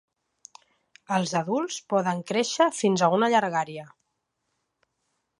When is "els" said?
1.17-1.33